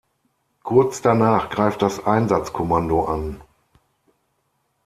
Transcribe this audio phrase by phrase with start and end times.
[0.63, 3.39] Kurz danach greift das Einsatzkommando an.